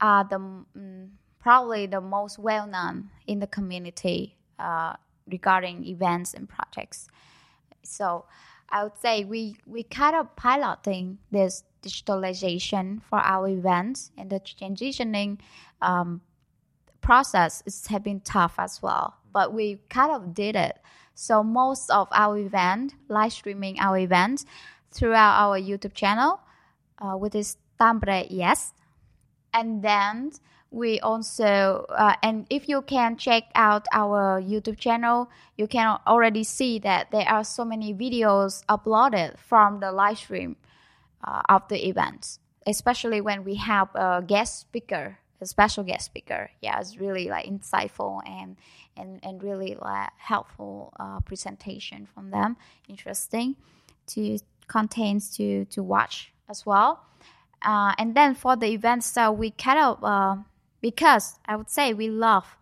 are 0.00 0.24
the 0.24 0.38
mm, 0.38 1.08
probably 1.40 1.86
the 1.86 2.00
most 2.00 2.38
well 2.38 2.66
known 2.66 3.10
in 3.26 3.38
the 3.40 3.46
community 3.46 4.36
uh, 4.58 4.94
regarding 5.30 5.84
events 5.84 6.34
and 6.34 6.48
projects. 6.48 7.08
So 7.82 8.24
I 8.68 8.82
would 8.82 8.98
say 8.98 9.24
we 9.24 9.56
we 9.66 9.82
kind 9.82 10.16
of 10.16 10.34
piloting 10.36 11.18
this 11.30 11.64
digitalization 11.82 13.00
for 13.02 13.20
our 13.20 13.48
events 13.48 14.10
and 14.18 14.30
the 14.30 14.40
transitioning 14.40 15.38
um, 15.80 16.20
process 17.00 17.62
is 17.66 17.86
have 17.86 18.02
been 18.02 18.20
tough 18.20 18.54
as 18.58 18.82
well. 18.82 19.14
But 19.32 19.52
we 19.52 19.78
kind 19.88 20.12
of 20.12 20.34
did 20.34 20.56
it. 20.56 20.78
So 21.14 21.42
most 21.42 21.90
of 21.90 22.08
our 22.12 22.36
event, 22.36 22.94
live 23.08 23.32
streaming 23.32 23.78
our 23.78 23.98
events 23.98 24.44
throughout 24.90 25.40
our 25.40 25.60
YouTube 25.60 25.94
channel, 25.94 26.40
uh, 26.98 27.12
which 27.12 27.34
is 27.34 27.56
Tampere 27.78 28.26
ES. 28.30 28.72
And 29.52 29.82
then 29.82 30.32
we 30.70 31.00
also 31.00 31.86
uh, 31.88 32.14
and 32.22 32.46
if 32.50 32.68
you 32.68 32.82
can 32.82 33.16
check 33.16 33.44
out 33.54 33.86
our 33.92 34.40
youtube 34.42 34.78
channel 34.78 35.30
you 35.56 35.66
can 35.66 35.98
already 36.06 36.42
see 36.42 36.78
that 36.78 37.10
there 37.10 37.26
are 37.28 37.44
so 37.44 37.64
many 37.64 37.94
videos 37.94 38.64
uploaded 38.66 39.38
from 39.38 39.80
the 39.80 39.92
live 39.92 40.18
stream 40.18 40.56
uh, 41.24 41.42
of 41.48 41.66
the 41.68 41.88
events 41.88 42.40
especially 42.66 43.20
when 43.20 43.44
we 43.44 43.54
have 43.54 43.88
a 43.94 44.22
guest 44.26 44.60
speaker 44.60 45.18
a 45.40 45.46
special 45.46 45.84
guest 45.84 46.04
speaker 46.04 46.50
yeah 46.60 46.80
it's 46.80 46.98
really 46.98 47.28
like 47.28 47.46
insightful 47.46 48.20
and 48.26 48.56
and, 48.96 49.20
and 49.22 49.42
really 49.42 49.76
like 49.80 50.10
helpful 50.16 50.92
uh, 50.98 51.20
presentation 51.20 52.06
from 52.12 52.30
them 52.30 52.56
interesting 52.88 53.54
to 54.06 54.38
contains 54.68 55.36
to 55.36 55.64
to 55.66 55.82
watch 55.82 56.32
as 56.48 56.64
well 56.66 57.02
uh, 57.62 57.92
and 57.98 58.14
then 58.14 58.34
for 58.34 58.56
the 58.56 58.66
events 58.66 59.06
so 59.06 59.32
we 59.32 59.50
kind 59.50 59.78
of 59.78 60.02
uh, 60.04 60.36
because 60.80 61.38
I 61.46 61.56
would 61.56 61.70
say 61.70 61.94
we 61.94 62.08
love 62.08 62.56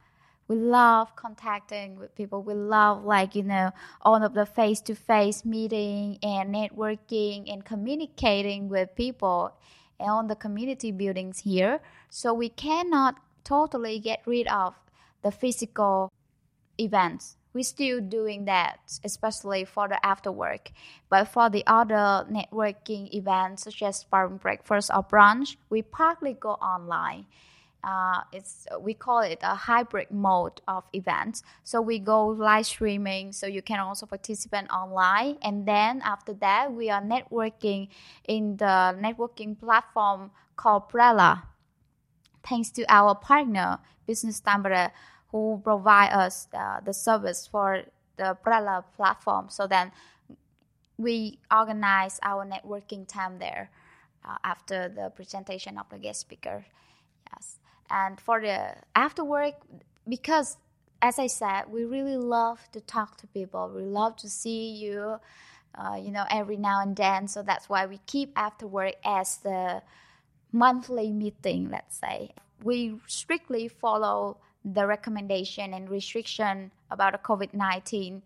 we 0.47 0.57
love 0.57 1.17
contacting 1.17 1.97
with 1.97 2.15
people. 2.15 2.43
We 2.43 2.55
love 2.55 3.05
like 3.05 3.35
you 3.35 3.43
know 3.43 3.71
all 4.03 4.23
of 4.23 4.35
the 4.35 4.47
face 4.47 4.81
to 4.83 4.95
face 4.95 5.45
meeting 5.45 6.19
and 6.23 6.55
networking 6.55 7.51
and 7.51 7.65
communicating 7.65 8.69
with 8.69 8.95
people 8.95 9.57
and 9.99 10.11
on 10.11 10.27
the 10.27 10.37
community 10.37 10.93
buildings 10.93 11.41
here. 11.41 11.81
So 12.11 12.35
we 12.35 12.51
cannot 12.51 13.17
totally 13.43 13.99
get 13.99 14.21
rid 14.27 14.47
of 14.49 14.75
the 15.23 15.31
physical 15.31 16.13
events. 16.79 17.37
We're 17.55 17.65
still 17.65 18.01
doing 18.01 18.45
that, 18.47 18.79
especially 19.05 19.65
for 19.65 19.89
the 19.89 20.05
after 20.05 20.31
work. 20.31 20.73
But 21.09 21.29
for 21.29 21.49
the 21.49 21.65
other 21.67 22.27
networking 22.29 23.15
events, 23.15 23.65
such 23.65 23.83
as 23.83 24.03
farm 24.03 24.37
breakfast 24.39 24.91
or 24.95 25.05
brunch, 25.05 25.57
we 25.71 25.83
partly 25.83 26.35
go 26.35 26.51
online 26.55 27.27
uh, 27.85 28.23
it's 28.33 28.67
we 28.81 28.95
call 28.95 29.21
it 29.21 29.39
a 29.43 29.55
hybrid 29.55 30.11
mode 30.11 30.61
of 30.67 30.85
events. 30.93 31.43
So 31.63 31.81
we 31.81 31.99
go 31.99 32.27
live 32.29 32.67
streaming, 32.67 33.33
so 33.33 33.47
you 33.47 33.63
can 33.63 33.79
also 33.79 34.07
participate 34.07 34.71
online. 34.71 35.37
And 35.43 35.67
then 35.67 36.01
after 36.03 36.33
that, 36.35 36.73
we 36.73 36.91
are 36.91 37.03
networking 37.03 37.89
in 38.27 38.57
the 38.57 38.97
networking 38.99 39.59
platform 39.59 40.31
called 40.57 40.91
Brella. 40.91 41.43
Thanks 42.43 42.71
to 42.71 42.85
our 42.89 43.15
partner, 43.15 43.79
Business 44.07 44.41
Tampere, 44.41 44.91
who 45.35 45.61
provide 45.65 46.13
us 46.13 46.47
uh, 46.55 46.79
the 46.79 46.93
service 46.93 47.45
for 47.45 47.83
the 48.19 48.39
Brella 48.47 48.85
platform. 48.95 49.49
So 49.49 49.67
then 49.67 49.91
we 50.97 51.41
organize 51.51 52.21
our 52.23 52.47
networking 52.47 53.05
time 53.09 53.41
there 53.41 53.69
uh, 54.25 54.37
after 54.45 54.89
the 54.89 55.11
presentation 55.11 55.77
of 55.77 55.87
the 55.91 55.99
guest 55.99 56.21
speaker. 56.21 56.65
Yes. 57.33 57.59
And 57.91 58.21
for 58.21 58.41
the 58.41 58.77
after 58.95 59.25
work, 59.25 59.55
because 60.09 60.57
as 61.03 61.19
I 61.19 61.27
said, 61.27 61.65
we 61.69 61.85
really 61.85 62.17
love 62.17 62.61
to 62.71 62.81
talk 62.81 63.17
to 63.17 63.27
people. 63.27 63.73
We 63.75 63.83
love 63.83 64.15
to 64.19 64.29
see 64.29 64.69
you, 64.71 65.19
uh, 65.75 65.97
you 66.01 66.13
know, 66.13 66.27
every 66.31 66.59
now 66.59 66.81
and 66.81 66.95
then. 66.95 67.27
So 67.27 67.43
that's 67.43 67.69
why 67.69 67.87
we 67.87 67.99
keep 68.07 68.31
after 68.37 68.69
work 68.69 68.95
as 69.05 69.39
the 69.39 69.83
monthly 70.53 71.11
meeting, 71.11 71.71
let's 71.73 71.97
say. 71.99 72.31
We 72.63 73.01
strictly 73.09 73.67
follow 73.67 74.37
the 74.65 74.87
recommendation 74.87 75.75
and 75.75 75.91
restriction 75.91 76.71
about 76.91 77.13
the 77.13 77.19
COVID 77.19 77.53
19 77.53 78.23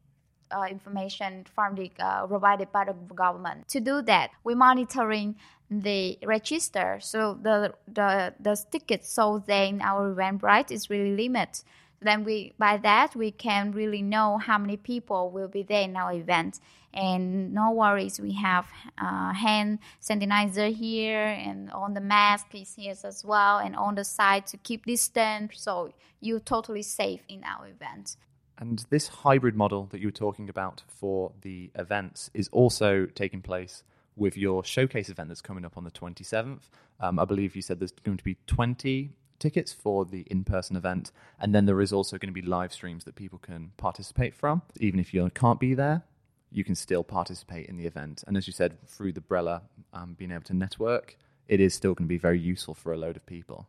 uh, 0.50 0.64
information 0.71 1.45
from 1.54 1.75
the 1.75 1.90
uh, 1.99 2.26
provided 2.26 2.71
by 2.73 2.85
the 2.85 2.95
government. 3.14 3.68
To 3.68 3.80
do 3.80 4.02
that, 4.02 4.30
we're 4.45 4.57
monitoring 4.57 5.37
the 5.71 6.18
register. 6.25 6.99
So 7.00 7.38
the 7.42 7.75
the 7.87 8.35
the 8.40 8.57
tickets 8.71 9.11
sold 9.11 9.49
in 9.49 9.83
our 9.83 10.14
Eventbrite 10.14 10.71
is 10.71 10.88
really 10.90 11.14
limited. 11.16 11.64
Then 12.00 12.25
we 12.25 12.52
by 12.59 12.76
that 12.78 13.17
we 13.17 13.31
can 13.31 13.73
really 13.73 14.02
know 14.02 14.38
how 14.38 14.59
many 14.59 14.76
people 14.76 15.31
will 15.31 15.49
be 15.49 15.62
there 15.62 15.83
in 15.83 15.97
our 15.97 16.12
event. 16.12 16.61
And 16.95 17.52
no 17.52 17.73
worries, 17.73 18.19
we 18.19 18.33
have 18.35 18.67
uh, 18.97 19.33
hand 19.33 19.81
sanitizer 20.00 20.75
here, 20.75 21.26
and 21.26 21.71
on 21.71 21.93
the 21.93 22.00
mask 22.00 22.47
is 22.55 22.75
here 22.75 22.95
as 23.05 23.25
well, 23.25 23.59
and 23.59 23.76
on 23.76 23.95
the 23.95 24.05
side 24.05 24.47
to 24.49 24.57
keep 24.57 24.87
distance. 24.87 25.61
So 25.61 25.93
you're 26.21 26.40
totally 26.40 26.83
safe 26.83 27.21
in 27.28 27.45
our 27.45 27.69
event. 27.69 28.17
And 28.57 28.85
this 28.90 29.09
hybrid 29.09 29.55
model 29.55 29.87
that 29.90 30.00
you 30.00 30.09
were 30.09 30.12
talking 30.12 30.49
about 30.49 30.83
for 30.88 31.33
the 31.43 31.71
events 31.76 32.31
is 32.35 32.49
also 32.50 33.07
taking 33.07 33.43
place 33.43 33.85
with 34.17 34.37
your 34.37 34.64
showcase 34.64 35.09
event 35.09 35.28
that's 35.28 35.40
coming 35.40 35.64
up 35.64 35.76
on 35.76 35.85
the 35.85 35.90
27th. 35.93 36.62
Um, 37.00 37.19
I 37.19 37.25
believe 37.25 37.55
you 37.55 37.62
said 37.62 37.78
there's 37.78 37.93
going 37.93 38.17
to 38.17 38.25
be 38.25 38.37
20 38.49 39.12
tickets 39.38 39.73
for 39.73 40.04
the 40.04 40.23
in 40.30 40.45
person 40.45 40.76
event, 40.76 41.11
and 41.40 41.54
then 41.54 41.66
there 41.66 41.80
is 41.80 41.92
also 41.92 42.18
going 42.18 42.33
to 42.33 42.40
be 42.40 42.47
live 42.47 42.73
streams 42.73 43.04
that 43.04 43.14
people 43.14 43.38
can 43.38 43.73
participate 43.76 44.35
from. 44.35 44.62
Even 44.78 45.00
if 45.00 45.14
you 45.14 45.30
can't 45.35 45.61
be 45.61 45.75
there, 45.75 46.02
you 46.50 46.64
can 46.64 46.75
still 46.75 47.04
participate 47.04 47.66
in 47.66 47.76
the 47.76 47.87
event. 47.87 48.25
And 48.26 48.37
as 48.37 48.47
you 48.47 48.52
said, 48.52 48.78
through 48.87 49.12
the 49.12 49.21
Brella, 49.21 49.62
um, 49.92 50.14
being 50.18 50.30
able 50.30 50.45
to 50.45 50.54
network, 50.54 51.16
it 51.47 51.61
is 51.61 51.75
still 51.75 51.95
going 51.95 52.07
to 52.07 52.09
be 52.09 52.18
very 52.18 52.38
useful 52.38 52.75
for 52.75 52.92
a 52.92 52.97
load 52.97 53.16
of 53.16 53.26
people. 53.26 53.68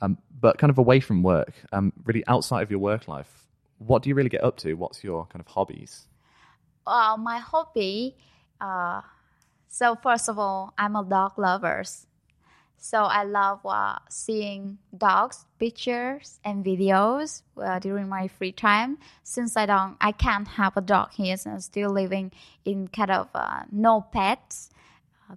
Um, 0.00 0.18
but 0.40 0.58
kind 0.58 0.70
of 0.70 0.78
away 0.78 1.00
from 1.00 1.22
work, 1.22 1.54
um, 1.72 1.92
really 2.04 2.24
outside 2.26 2.62
of 2.62 2.70
your 2.70 2.80
work 2.80 3.08
life, 3.08 3.46
what 3.78 4.02
do 4.02 4.08
you 4.08 4.14
really 4.14 4.28
get 4.28 4.42
up 4.42 4.56
to? 4.58 4.74
What's 4.74 5.04
your 5.04 5.26
kind 5.26 5.40
of 5.40 5.46
hobbies? 5.46 6.06
Uh, 6.86 7.16
my 7.18 7.38
hobby, 7.38 8.16
uh, 8.60 9.00
so 9.68 9.96
first 10.02 10.28
of 10.28 10.38
all, 10.38 10.74
I'm 10.76 10.96
a 10.96 11.04
dog 11.04 11.38
lover. 11.38 11.84
So 12.78 13.04
I 13.04 13.24
love 13.24 13.60
uh, 13.64 13.98
seeing 14.10 14.78
dogs, 14.96 15.46
pictures, 15.58 16.38
and 16.44 16.64
videos 16.64 17.42
uh, 17.56 17.78
during 17.78 18.08
my 18.08 18.28
free 18.28 18.52
time. 18.52 18.98
Since 19.22 19.56
I 19.56 19.66
don't, 19.66 19.96
I 20.00 20.12
can't 20.12 20.46
have 20.46 20.76
a 20.76 20.82
dog 20.82 21.12
here, 21.12 21.36
since 21.36 21.52
I'm 21.54 21.60
still 21.60 21.90
living 21.90 22.30
in 22.64 22.88
kind 22.88 23.10
of 23.10 23.28
uh, 23.34 23.62
no 23.72 24.02
pets 24.12 24.70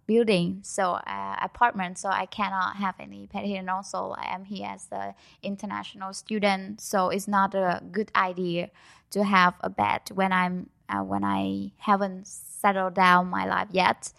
building, 0.06 0.60
so 0.64 0.94
uh, 0.94 1.36
apartment. 1.42 1.98
So 1.98 2.10
I 2.10 2.26
cannot 2.26 2.76
have 2.76 2.96
any 3.00 3.28
pet 3.28 3.46
here, 3.46 3.60
and 3.60 3.70
also 3.70 4.16
I 4.18 4.34
am 4.36 4.46
here 4.46 4.68
as 4.70 4.88
an 4.92 5.14
international 5.42 6.14
student. 6.14 6.82
So 6.82 7.10
it's 7.10 7.28
not 7.28 7.56
a 7.56 7.82
good 7.92 8.12
idea 8.16 8.70
to 9.12 9.24
have 9.24 9.54
a 9.62 9.70
pet 9.70 10.12
when 10.14 10.32
I'm 10.34 10.70
uh, 10.90 11.04
when 11.04 11.24
I 11.24 11.72
haven't 11.78 12.28
settled 12.28 12.96
down 12.96 13.28
my 13.28 13.46
life 13.46 13.70
yet. 13.72 14.12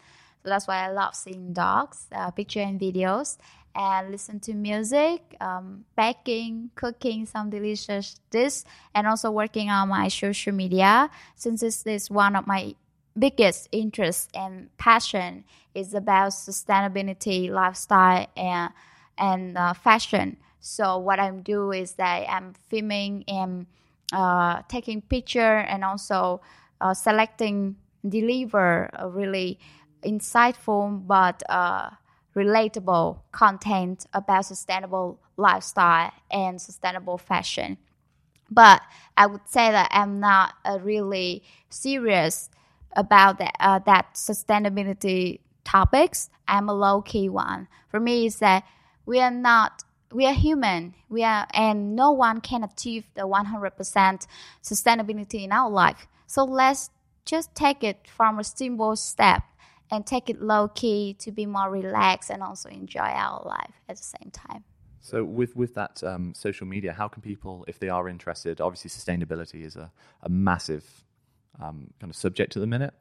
So 0.43 0.51
that's 0.51 0.67
why 0.69 0.85
I 0.87 0.91
love 0.91 1.15
seeing 1.15 1.53
dogs, 1.53 2.07
uh, 2.13 2.31
picture 2.31 2.61
and 2.61 2.81
videos, 2.81 3.39
and 3.75 4.11
listen 4.11 4.41
to 4.41 4.55
music, 4.55 5.37
um, 5.41 5.85
baking, 5.97 6.71
cooking 6.75 7.27
some 7.27 7.51
delicious 7.51 8.21
dish, 8.31 8.63
and 8.95 9.07
also 9.07 9.31
working 9.31 9.71
on 9.71 9.89
my 9.89 10.09
social 10.09 10.53
media. 10.53 11.11
Since 11.37 11.61
this 11.61 11.87
is 11.87 12.11
one 12.11 12.37
of 12.37 12.47
my 12.47 12.75
biggest 13.19 13.69
interest 13.73 14.31
and 14.35 14.71
passion 14.79 15.45
is 15.75 15.95
about 15.95 16.31
sustainability, 16.31 17.51
lifestyle, 17.51 18.27
and 18.37 18.73
and 19.19 19.59
uh, 19.59 19.73
fashion. 19.75 20.37
So 20.61 20.99
what 20.99 21.19
I'm 21.19 21.43
doing 21.43 21.83
is 21.83 21.93
that 21.95 22.27
I'm 22.29 22.55
filming 22.69 23.25
and 23.29 23.67
uh, 24.13 24.63
taking 24.69 25.03
picture 25.03 25.59
and 25.67 25.85
also 25.85 26.41
uh, 26.81 26.95
selecting 26.95 27.77
deliver 28.09 28.91
really 29.13 29.59
insightful 30.03 31.07
but 31.07 31.43
uh, 31.49 31.91
relatable 32.35 33.21
content 33.33 34.07
about 34.13 34.47
sustainable 34.47 35.19
lifestyle 35.37 36.13
and 36.31 36.61
sustainable 36.61 37.19
fashion. 37.19 37.79
But 38.51 38.83
I 39.17 39.27
would 39.27 39.47
say 39.47 39.71
that 39.71 39.89
I'm 39.93 40.21
not 40.21 40.55
uh, 40.65 40.79
really 40.81 41.43
serious 41.69 42.51
about 42.97 43.39
that, 43.39 43.55
uh, 43.61 43.79
that 43.81 44.15
sustainability 44.15 45.41
topics. 45.65 46.31
I'm 46.47 46.69
a 46.69 46.75
low 46.75 47.03
key 47.03 47.29
one. 47.29 47.69
For 47.91 48.01
me, 48.01 48.27
is 48.27 48.39
that 48.39 48.65
we 49.05 49.21
are 49.21 49.31
not 49.31 49.85
we 50.13 50.27
are 50.27 50.33
human 50.33 50.95
we 51.09 51.23
are 51.23 51.47
and 51.53 51.95
no 51.95 52.11
one 52.11 52.41
can 52.41 52.65
achieve 52.65 53.05
the 53.15 53.23
100% 53.23 54.27
sustainability 54.63 55.45
in 55.45 55.53
our 55.53 55.71
life 55.71 56.07
so 56.27 56.45
let's 56.45 56.91
just 57.25 57.55
take 57.55 57.85
it 57.85 58.07
from 58.07 58.39
a 58.39 58.45
simple 58.45 58.97
step 58.97 59.43
and 59.91 60.07
take 60.07 60.29
it 60.29 60.41
low 60.43 60.69
key 60.69 61.15
to 61.21 61.33
be 61.33 61.47
more 61.47 61.71
relaxed 61.71 62.31
and 62.31 62.43
also 62.43 62.69
enjoy 62.69 63.01
our 63.01 63.43
life 63.45 63.75
at 63.89 63.97
the 63.97 64.03
same 64.03 64.31
time. 64.33 64.65
So 65.01 65.25
with 65.25 65.57
with 65.57 65.75
that 65.75 66.03
um, 66.05 66.35
social 66.35 66.67
media 66.67 66.93
how 66.93 67.09
can 67.09 67.23
people 67.23 67.65
if 67.67 67.79
they 67.79 67.89
are 67.89 68.09
interested 68.09 68.61
obviously 68.61 68.91
sustainability 68.91 69.65
is 69.65 69.77
a, 69.77 69.91
a 70.23 70.29
massive 70.29 70.85
um, 71.61 71.89
kind 71.99 72.11
of 72.11 72.17
subject 72.17 72.57
at 72.57 72.61
the 72.61 72.67
minute 72.67 72.93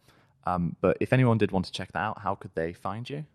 um, 0.46 0.76
but 0.80 0.96
if 1.02 1.12
anyone 1.12 1.38
did 1.38 1.52
want 1.52 1.66
to 1.66 1.72
check 1.72 1.92
that 1.92 2.00
out 2.00 2.20
how 2.22 2.34
could 2.34 2.52
they 2.56 2.72
find 2.72 3.10
you 3.10 3.26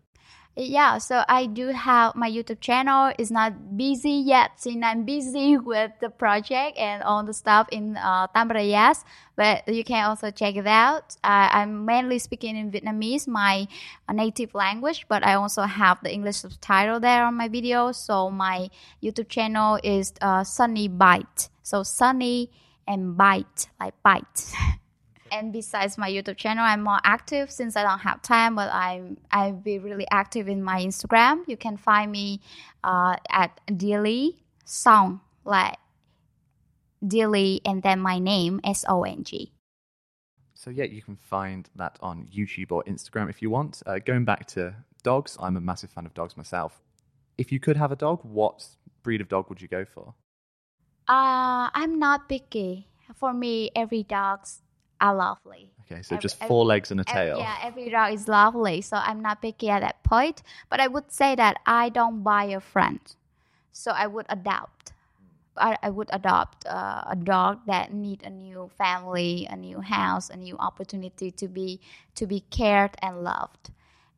yeah, 0.55 0.99
so 0.99 1.23
I 1.27 1.47
do 1.47 1.69
have 1.69 2.15
my 2.15 2.29
YouTube 2.29 2.59
channel. 2.59 3.11
It's 3.17 3.31
not 3.31 3.75
busy 3.75 4.11
yet 4.11 4.51
since 4.57 4.83
I'm 4.85 5.03
busy 5.03 5.57
with 5.71 5.91
the 5.99 6.09
project 6.09 6.77
and 6.77 7.01
all 7.01 7.23
the 7.23 7.33
stuff 7.33 7.67
in 7.71 7.97
uh, 7.97 8.27
Tampere, 8.27 8.67
yes. 8.67 9.03
But 9.35 9.67
you 9.67 9.83
can 9.83 10.05
also 10.05 10.29
check 10.29 10.55
it 10.55 10.67
out. 10.67 11.15
Uh, 11.23 11.49
I'm 11.51 11.85
mainly 11.85 12.19
speaking 12.19 12.55
in 12.55 12.71
Vietnamese, 12.71 13.27
my 13.27 13.67
native 14.11 14.53
language, 14.53 15.07
but 15.07 15.25
I 15.25 15.33
also 15.33 15.63
have 15.63 15.97
the 16.03 16.13
English 16.13 16.37
subtitle 16.37 16.99
there 16.99 17.25
on 17.25 17.33
my 17.33 17.49
videos. 17.49 17.95
So 17.95 18.29
my 18.29 18.69
YouTube 19.01 19.29
channel 19.29 19.79
is 19.83 20.13
uh, 20.21 20.43
Sunny 20.43 20.87
Bite. 20.87 21.49
So 21.63 21.81
Sunny 21.81 22.51
and 22.87 23.17
Bite, 23.17 23.69
like 23.79 23.95
bite. 24.03 24.53
and 25.33 25.51
besides 25.51 25.97
my 25.97 26.09
YouTube 26.09 26.37
channel, 26.37 26.63
I'm 26.63 26.83
more 26.83 26.99
active 27.03 27.49
since 27.49 27.75
I 27.75 27.83
don't 27.83 27.99
have 27.99 28.21
time, 28.21 28.55
but 28.55 28.69
I'm 28.71 29.17
I'll 29.31 29.51
be 29.51 29.79
really 29.79 30.07
active 30.11 30.47
in 30.47 30.63
my 30.63 30.79
Instagram. 30.79 31.41
You 31.47 31.57
can 31.57 31.75
find 31.75 32.11
me 32.11 32.39
uh, 32.83 33.15
at 33.29 33.59
Dilly 33.75 34.43
Song, 34.63 35.21
like 35.43 35.77
Dilly, 37.05 37.61
and 37.65 37.81
then 37.81 37.99
my 37.99 38.19
name 38.19 38.61
S 38.63 38.85
O 38.87 39.03
N 39.03 39.23
G. 39.23 39.51
So 40.53 40.69
yeah, 40.69 40.85
you 40.85 41.01
can 41.01 41.17
find 41.17 41.69
that 41.75 41.97
on 42.01 42.27
YouTube 42.27 42.71
or 42.71 42.83
Instagram 42.83 43.29
if 43.29 43.41
you 43.41 43.49
want. 43.49 43.81
Uh, 43.85 43.99
going 43.99 44.23
back 44.23 44.45
to 44.55 44.73
dogs, 45.03 45.35
I'm 45.39 45.57
a 45.57 45.61
massive 45.61 45.89
fan 45.89 46.05
of 46.05 46.13
dogs 46.13 46.37
myself. 46.37 46.81
If 47.37 47.51
you 47.51 47.59
could 47.59 47.75
have 47.75 47.91
a 47.91 47.95
dog, 47.95 48.21
what 48.23 48.65
breed 49.01 49.19
of 49.19 49.27
dog 49.27 49.49
would 49.49 49.61
you 49.61 49.67
go 49.67 49.83
for? 49.83 50.13
Uh, 51.09 51.67
I'm 51.73 51.99
not 51.99 52.29
picky. 52.29 52.87
For 53.15 53.33
me, 53.33 53.69
every 53.75 54.03
dog's 54.03 54.62
are 55.03 55.13
lovely. 55.13 55.69
Okay, 55.83 56.01
so 56.01 56.15
every, 56.15 56.21
just 56.21 56.39
four 56.39 56.61
every, 56.61 56.67
legs 56.67 56.91
and 56.91 57.01
a 57.01 57.03
tail. 57.03 57.33
Every, 57.33 57.43
yeah, 57.43 57.57
every 57.61 57.89
dog 57.89 58.13
is 58.13 58.27
lovely. 58.27 58.81
So 58.81 58.95
I'm 58.95 59.21
not 59.21 59.41
picky 59.41 59.69
at 59.69 59.81
that 59.81 60.01
point. 60.03 60.41
But 60.69 60.79
I 60.79 60.87
would 60.87 61.11
say 61.11 61.35
that 61.35 61.57
I 61.65 61.89
don't 61.89 62.23
buy 62.23 62.45
a 62.45 62.61
friend. 62.61 63.01
So 63.73 63.91
I 63.91 64.07
would 64.07 64.25
adopt. 64.29 64.93
I, 65.57 65.77
I 65.83 65.89
would 65.89 66.09
adopt 66.11 66.65
uh, 66.65 67.03
a 67.05 67.15
dog 67.15 67.59
that 67.67 67.93
need 67.93 68.23
a 68.23 68.29
new 68.29 68.71
family, 68.77 69.45
a 69.49 69.55
new 69.55 69.81
house, 69.81 70.29
a 70.29 70.37
new 70.37 70.57
opportunity 70.57 71.29
to 71.31 71.47
be 71.47 71.79
to 72.15 72.25
be 72.25 72.39
cared 72.49 72.95
and 73.01 73.23
loved. 73.23 73.69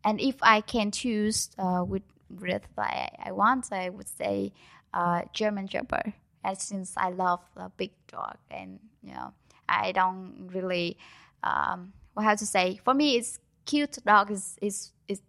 And 0.05 0.21
if 0.21 0.35
I 0.41 0.61
can 0.61 0.91
choose 0.91 1.49
uh, 1.57 1.83
with 1.85 2.03
breed 2.29 2.61
I, 2.77 3.09
I 3.25 3.31
want, 3.31 3.73
I 3.73 3.89
would 3.89 4.07
say 4.07 4.53
uh, 4.93 5.23
German 5.33 5.67
Shepherd. 5.67 6.13
And 6.45 6.57
since 6.57 6.93
I 6.95 7.09
love 7.09 7.41
a 7.57 7.69
big 7.69 7.91
dog 8.07 8.37
and 8.51 8.79
you 9.01 9.13
know 9.13 9.33
I 9.67 9.91
don't 9.91 10.49
really 10.53 10.97
um, 11.43 11.93
have 12.17 12.39
to 12.39 12.45
say. 12.45 12.79
For 12.83 12.93
me, 12.93 13.17
it's 13.17 13.39
cute 13.65 13.97
dog 14.05 14.31
is 14.31 14.57
is 14.61 14.91
is 15.07 15.21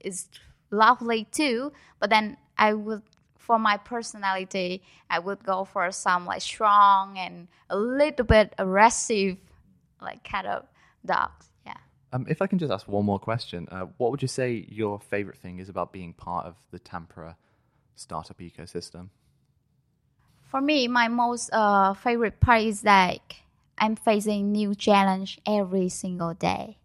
is 0.00 0.28
lovely 0.70 1.24
too. 1.30 1.72
But 2.00 2.10
then 2.10 2.36
I 2.58 2.74
would 2.74 3.02
for 3.36 3.58
my 3.58 3.76
personality, 3.76 4.82
I 5.10 5.18
would 5.18 5.44
go 5.44 5.64
for 5.64 5.90
some 5.92 6.24
like 6.24 6.40
strong 6.40 7.18
and 7.18 7.48
a 7.68 7.76
little 7.76 8.24
bit 8.24 8.54
aggressive, 8.58 9.36
like 10.00 10.24
kind 10.24 10.46
of 10.46 10.64
dogs. 11.04 11.50
Yeah. 11.66 11.74
Um, 12.12 12.24
if 12.28 12.40
I 12.40 12.46
can 12.46 12.58
just 12.58 12.72
ask 12.72 12.88
one 12.88 13.04
more 13.04 13.18
question, 13.18 13.68
uh, 13.70 13.86
what 13.98 14.10
would 14.10 14.22
you 14.22 14.28
say 14.28 14.66
your 14.68 14.98
favorite 14.98 15.36
thing 15.36 15.58
is 15.58 15.68
about 15.68 15.92
being 15.92 16.14
part 16.14 16.46
of 16.46 16.54
the 16.70 16.78
Tampere 16.78 17.36
startup 17.96 18.38
ecosystem? 18.38 19.10
For 20.54 20.60
me, 20.60 20.86
my 20.86 21.08
most 21.08 21.50
uh, 21.52 21.94
favorite 21.94 22.38
part 22.38 22.62
is 22.62 22.84
like 22.84 23.42
I'm 23.76 23.96
facing 23.96 24.52
new 24.52 24.76
challenge 24.76 25.40
every 25.44 25.88
single 25.88 26.32
day. 26.32 26.78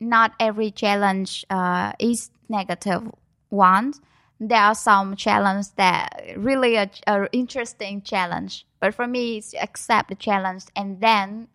Not 0.00 0.32
every 0.40 0.70
challenge 0.70 1.44
uh, 1.50 1.92
is 1.98 2.30
negative 2.48 3.02
one. 3.50 3.92
There 4.40 4.62
are 4.62 4.74
some 4.74 5.14
challenges 5.14 5.72
that 5.72 6.08
really 6.38 6.78
are, 7.06 7.28
interesting 7.32 8.00
challenge. 8.00 8.64
But 8.80 8.94
for 8.94 9.06
me, 9.06 9.36
it's 9.36 9.50
to 9.50 9.62
accept 9.62 10.08
the 10.08 10.14
challenge 10.14 10.64
and 10.74 10.98
then 10.98 11.48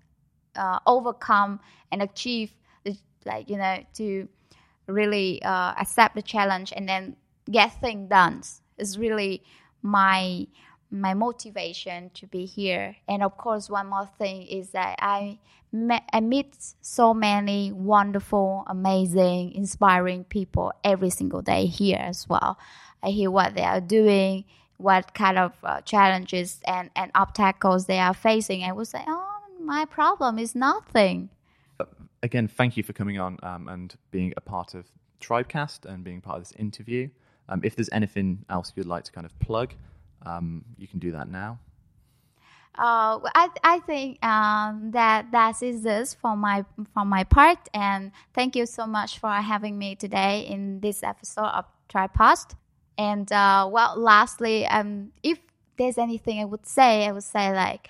uh, 0.55 0.77
overcome 0.85 1.59
and 1.91 2.03
achieve 2.03 2.53
the 2.83 2.95
like 3.25 3.49
you 3.49 3.57
know 3.57 3.83
to 3.95 4.27
really 4.85 5.41
uh, 5.41 5.73
accept 5.81 6.13
the 6.13 6.21
challenge 6.21 6.71
and 6.75 6.87
then 6.87 7.15
get 7.49 7.81
things 7.81 8.11
done. 8.11 8.43
Is 8.77 8.99
really 8.99 9.41
my 9.81 10.45
my 10.91 11.13
motivation 11.13 12.11
to 12.13 12.27
be 12.27 12.45
here. 12.45 12.97
And 13.07 13.23
of 13.23 13.37
course, 13.37 13.69
one 13.69 13.87
more 13.87 14.09
thing 14.17 14.43
is 14.43 14.71
that 14.71 14.97
I, 14.99 15.39
I 16.13 16.19
meet 16.19 16.55
so 16.81 17.13
many 17.13 17.71
wonderful, 17.71 18.65
amazing, 18.67 19.53
inspiring 19.53 20.25
people 20.25 20.73
every 20.83 21.09
single 21.09 21.41
day 21.41 21.65
here 21.65 21.99
as 21.99 22.27
well. 22.27 22.59
I 23.01 23.09
hear 23.09 23.31
what 23.31 23.55
they 23.55 23.63
are 23.63 23.81
doing, 23.81 24.43
what 24.77 25.13
kind 25.13 25.39
of 25.39 25.53
uh, 25.63 25.81
challenges 25.81 26.59
and, 26.67 26.89
and 26.95 27.11
obstacles 27.15 27.85
they 27.85 27.99
are 27.99 28.13
facing. 28.13 28.63
I 28.63 28.73
would 28.73 28.87
say, 28.87 29.03
oh, 29.07 29.39
my 29.61 29.85
problem 29.85 30.37
is 30.37 30.55
nothing. 30.55 31.29
Again, 32.23 32.47
thank 32.47 32.77
you 32.77 32.83
for 32.83 32.93
coming 32.93 33.19
on 33.19 33.37
um, 33.41 33.67
and 33.67 33.95
being 34.11 34.33
a 34.37 34.41
part 34.41 34.75
of 34.75 34.85
Tribecast 35.21 35.85
and 35.85 36.03
being 36.03 36.21
part 36.21 36.37
of 36.37 36.43
this 36.43 36.53
interview. 36.59 37.09
Um, 37.49 37.61
if 37.63 37.75
there's 37.75 37.89
anything 37.91 38.45
else 38.49 38.73
you'd 38.75 38.85
like 38.85 39.03
to 39.05 39.11
kind 39.11 39.25
of 39.25 39.37
plug, 39.39 39.73
um, 40.25 40.63
you 40.77 40.87
can 40.87 40.99
do 40.99 41.11
that 41.11 41.29
now. 41.29 41.59
Uh, 42.77 43.19
I 43.35 43.49
I 43.63 43.79
think 43.79 44.23
um, 44.25 44.91
that 44.91 45.31
that 45.31 45.61
is 45.61 45.83
this 45.83 46.13
for 46.13 46.37
my 46.37 46.63
for 46.93 47.03
my 47.03 47.25
part, 47.25 47.59
and 47.73 48.11
thank 48.33 48.55
you 48.55 48.65
so 48.65 48.87
much 48.87 49.19
for 49.19 49.29
having 49.29 49.77
me 49.77 49.95
today 49.95 50.47
in 50.47 50.79
this 50.79 51.03
episode 51.03 51.51
of 51.51 51.65
Tripod. 51.89 52.55
And 52.97 53.29
uh, 53.31 53.67
well, 53.69 53.99
lastly, 53.99 54.65
um, 54.67 55.11
if 55.21 55.39
there's 55.77 55.97
anything 55.97 56.39
I 56.39 56.45
would 56.45 56.65
say, 56.65 57.07
I 57.07 57.11
would 57.11 57.23
say 57.23 57.53
like, 57.53 57.89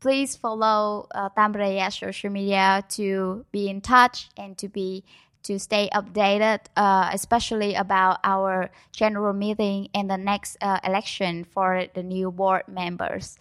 please 0.00 0.34
follow 0.34 1.06
uh, 1.14 1.28
Tampere 1.36 1.92
social 1.92 2.30
media 2.30 2.82
to 2.90 3.44
be 3.52 3.68
in 3.68 3.80
touch 3.80 4.28
and 4.36 4.58
to 4.58 4.68
be 4.68 5.04
to 5.44 5.58
stay 5.58 5.88
updated, 5.92 6.60
uh, 6.76 7.10
especially 7.12 7.74
about 7.74 8.18
our 8.24 8.70
general 8.92 9.32
meeting 9.32 9.88
and 9.94 10.10
the 10.10 10.16
next 10.16 10.56
uh, 10.60 10.78
election 10.84 11.44
for 11.44 11.86
the 11.94 12.02
new 12.02 12.30
board 12.30 12.62
members. 12.68 13.38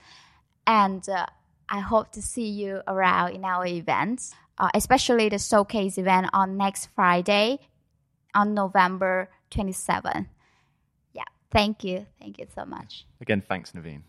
And 0.65 1.07
uh, 1.09 1.25
I 1.69 1.79
hope 1.79 2.11
to 2.13 2.21
see 2.21 2.47
you 2.47 2.81
around 2.87 3.33
in 3.33 3.45
our 3.45 3.65
events, 3.65 4.33
uh, 4.57 4.69
especially 4.73 5.29
the 5.29 5.39
showcase 5.39 5.97
event 5.97 6.27
on 6.33 6.57
next 6.57 6.89
Friday 6.95 7.59
on 8.33 8.53
November 8.53 9.29
27. 9.51 10.27
Yeah, 11.13 11.23
thank 11.51 11.83
you. 11.83 12.05
Thank 12.19 12.39
you 12.39 12.47
so 12.55 12.65
much. 12.65 13.05
Again, 13.21 13.43
thanks, 13.47 13.73
Naveen. 13.73 14.01